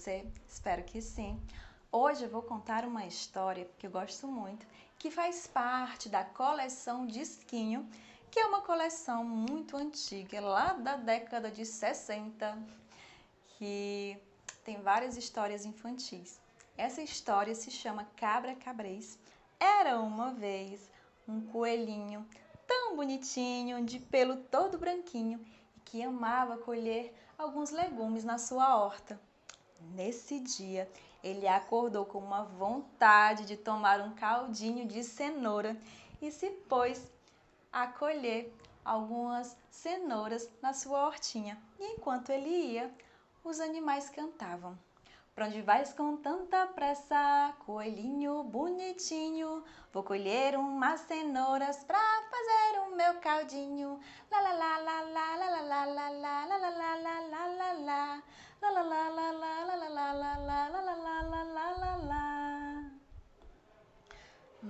[0.00, 0.26] você?
[0.48, 1.38] Espero que sim.
[1.92, 4.66] Hoje eu vou contar uma história que eu gosto muito,
[4.98, 7.86] que faz parte da coleção Disquinho,
[8.30, 12.58] que é uma coleção muito antiga, lá da década de 60,
[13.58, 14.16] que
[14.64, 16.40] tem várias histórias infantis.
[16.78, 19.18] Essa história se chama Cabra Cabrês.
[19.58, 20.88] Era uma vez
[21.28, 22.26] um coelhinho
[22.66, 25.44] tão bonitinho, de pelo todo branquinho,
[25.84, 29.20] que amava colher alguns legumes na sua horta.
[29.94, 30.90] Nesse dia,
[31.22, 35.76] ele acordou com uma vontade de tomar um caldinho de cenoura
[36.20, 37.10] e se pôs
[37.72, 38.52] a colher
[38.84, 41.58] algumas cenouras na sua hortinha.
[41.78, 42.94] E enquanto ele ia,
[43.44, 44.78] os animais cantavam.
[45.34, 49.64] Pra onde vais com tanta pressa, coelhinho bonitinho?
[49.92, 51.98] Vou colher umas cenouras pra
[52.30, 54.00] fazer o meu caldinho.
[54.30, 56.09] La la la la la la la la la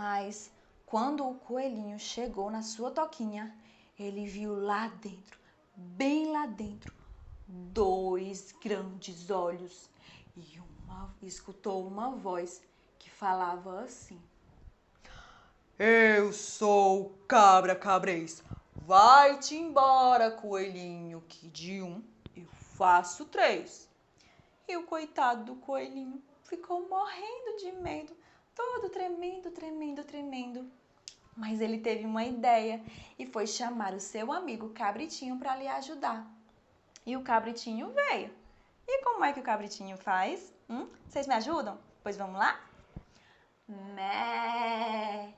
[0.00, 0.50] Mas
[0.86, 3.54] quando o coelhinho chegou na sua toquinha,
[3.98, 5.38] ele viu lá dentro,
[5.76, 6.94] bem lá dentro,
[7.46, 9.90] dois grandes olhos
[10.34, 12.62] e uma, escutou uma voz
[12.98, 14.18] que falava assim:
[15.78, 18.42] Eu sou cabra cabrês.
[18.74, 22.02] Vai-te embora, coelhinho, que de um
[22.34, 23.86] eu faço três.
[24.66, 28.16] E o coitado do coelhinho ficou morrendo de medo,
[28.54, 30.70] todo tremendo, tremendo, tremendo.
[31.36, 32.82] Mas ele teve uma ideia
[33.18, 36.26] e foi chamar o seu amigo cabritinho para lhe ajudar.
[37.06, 38.30] E o cabritinho veio.
[38.86, 40.52] E como é que o cabritinho faz?
[40.68, 40.88] Hum?
[41.06, 41.78] Vocês me ajudam?
[42.02, 42.60] Pois vamos lá?
[43.68, 45.32] Mé,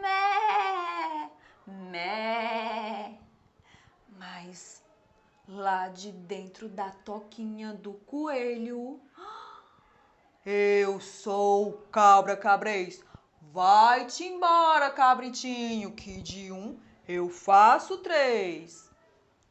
[0.00, 1.30] mé,
[1.66, 3.18] mé.
[4.16, 4.82] Mas
[5.48, 9.00] lá de dentro da toquinha do coelho.
[10.46, 13.02] Eu sou cabra cabrês.
[13.40, 16.78] Vai-te embora, cabritinho, que de um
[17.08, 18.90] eu faço três.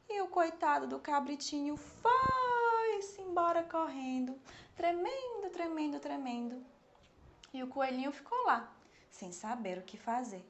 [0.08, 4.40] E o coitado do cabritinho foi-se embora correndo,
[4.76, 6.64] tremendo, tremendo, tremendo.
[7.52, 8.72] E o coelhinho ficou lá,
[9.10, 10.46] sem saber o que fazer.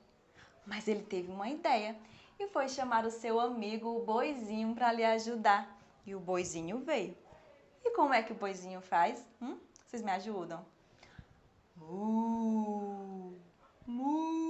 [0.66, 1.96] Mas ele teve uma ideia
[2.38, 5.80] e foi chamar o seu amigo, o boizinho, para lhe ajudar.
[6.06, 7.16] E o boizinho veio.
[7.86, 9.26] E como é que o boizinho faz?
[9.42, 9.58] Hum?
[9.94, 10.66] Vocês me ajudam?
[11.78, 13.38] Mu,
[13.86, 14.44] mu.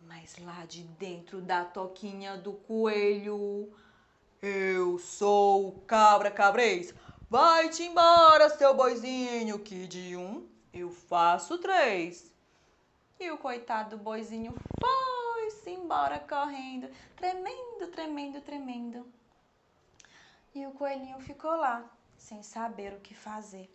[0.00, 3.70] Mas lá de dentro da toquinha do coelho,
[4.40, 6.94] eu sou cabra cabrês.
[7.28, 12.32] Vai-te embora, seu boizinho, que de um eu faço três.
[13.20, 19.06] E o coitado do boizinho foi-se embora correndo, tremendo, tremendo, tremendo.
[20.54, 21.82] E o coelhinho ficou lá,
[22.18, 23.74] sem saber o que fazer.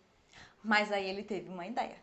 [0.62, 1.96] Mas aí ele teve uma ideia.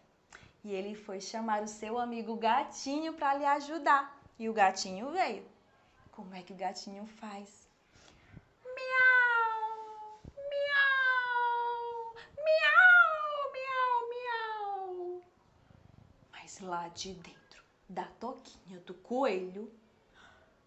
[0.64, 4.22] E ele foi chamar o seu amigo gatinho para lhe ajudar.
[4.38, 5.46] E o gatinho veio.
[6.12, 7.70] Como é que o gatinho faz?
[8.66, 10.22] Miau!
[10.52, 12.16] Miau!
[12.46, 13.52] Miau!
[13.54, 14.10] Miau!
[14.10, 15.22] Miau!
[16.32, 19.72] Mas lá de dentro da toquinha do coelho,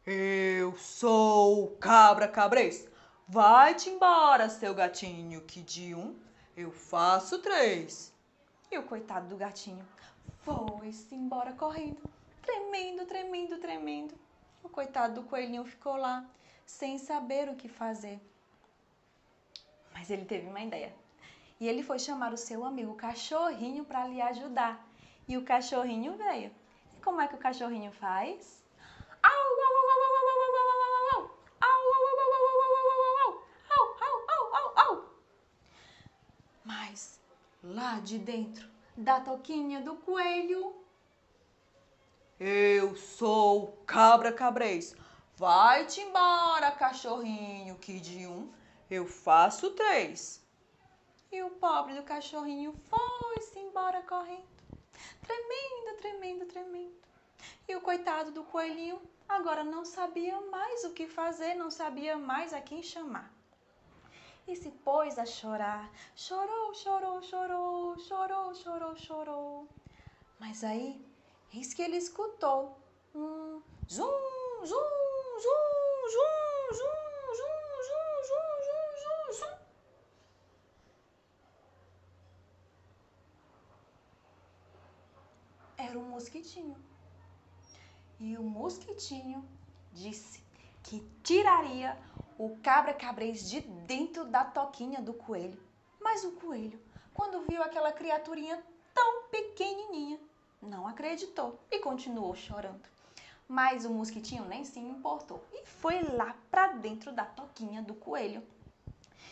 [0.07, 2.89] eu sou cabra cabrês.
[3.29, 6.19] Vai-te embora, seu gatinho, que de um
[6.57, 8.13] eu faço três.
[8.71, 9.87] E o coitado do gatinho
[10.43, 12.09] foi-se embora correndo
[12.49, 14.15] tremendo, tremendo, tremendo.
[14.63, 16.25] O coitado do coelhinho ficou lá,
[16.65, 18.19] sem saber o que fazer.
[19.93, 20.95] Mas ele teve uma ideia.
[21.61, 24.83] E ele foi chamar o seu amigo cachorrinho para lhe ajudar.
[25.27, 26.51] E o cachorrinho veio.
[26.97, 28.65] E como é que o cachorrinho faz?
[37.63, 40.79] Lá de dentro da toquinha do coelho
[42.41, 44.95] eu sou cabra cabrês.
[45.37, 48.53] Vai-te embora, cachorrinho, que de um
[48.89, 50.41] eu faço três.
[51.33, 54.47] E o pobre do cachorrinho foi-se embora correndo,
[55.21, 56.95] tremendo, tremendo, tremendo.
[57.67, 62.55] E o coitado do coelhinho agora não sabia mais o que fazer, não sabia mais
[62.55, 63.33] a quem chamar.
[64.49, 65.93] E se pôs a chorar.
[66.17, 69.69] Chorou, chorou, chorou, chorou, chorou, chorou.
[70.41, 71.05] Mas aí
[71.53, 72.79] Eis que ele escutou
[73.15, 74.05] um zum,
[74.67, 75.57] zum, zum,
[76.11, 76.27] zum,
[76.71, 76.95] zum, zum,
[77.39, 77.55] zum,
[78.29, 79.59] zum, zum, zum, zum.
[85.79, 86.77] Era um mosquitinho.
[88.21, 89.43] E o mosquitinho
[89.93, 90.43] disse
[90.83, 91.97] que tiraria
[92.39, 95.61] o cabra cabrez de dentro da toquinha do coelho.
[96.01, 96.81] Mas o coelho,
[97.13, 98.63] quando viu aquela criaturinha
[98.95, 100.21] tão pequenininha,
[100.63, 102.89] não acreditou e continuou chorando.
[103.49, 108.43] Mas o mosquitinho nem se importou e foi lá para dentro da toquinha do coelho.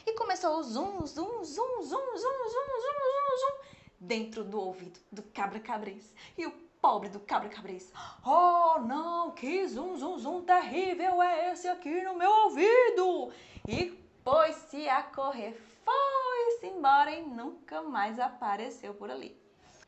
[0.05, 3.58] E começou o zum, zum, zum, zum, zum, zum, zum, zum, zum,
[4.00, 6.12] dentro do ouvido do cabra cabrez.
[6.37, 7.93] E o pobre do cabra cabrez,
[8.25, 13.32] oh não, que zum, zum, zum terrível é esse aqui no meu ouvido?
[13.69, 13.90] E
[14.23, 19.37] pôs-se a correr, foi-se embora e nunca mais apareceu por ali.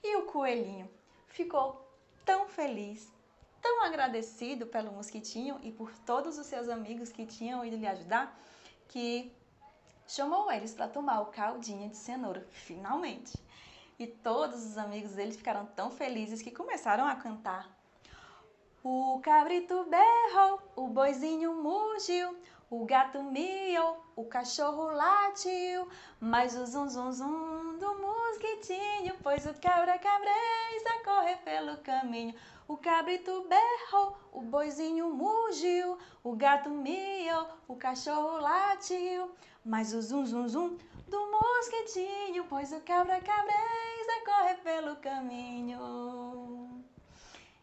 [0.02, 0.88] E o coelhinho
[1.26, 1.88] ficou
[2.25, 3.11] tão feliz,
[3.61, 8.38] tão agradecido pelo mosquitinho e por todos os seus amigos que tinham ido lhe ajudar,
[8.88, 9.32] que
[10.06, 13.37] chamou eles para tomar o caldinho de cenoura, finalmente.
[13.99, 17.69] E todos os amigos dele ficaram tão felizes que começaram a cantar.
[18.85, 22.37] O cabrito berrou, o boizinho mugiu,
[22.71, 25.89] o gato miou, o cachorro latiu,
[26.21, 32.35] mas o zum zum zum do mosquitinho, pois o cabra cabrez a correr pelo caminho.
[32.69, 39.35] O cabrito berrou, o boizinho mugiu, o gato miou, o cachorro latiu,
[39.65, 40.79] mas o zum zum zum
[41.09, 46.85] do mosquitinho, pois o cabra cabrez a correr pelo caminho.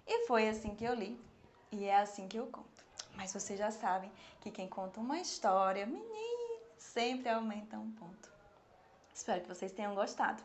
[0.08, 1.22] E foi assim que eu li,
[1.72, 2.84] e é assim que eu conto.
[3.16, 4.12] Mas vocês já sabem
[4.42, 8.28] que quem conta uma história, menino, sempre aumenta um ponto.
[9.14, 10.42] Espero que vocês tenham gostado.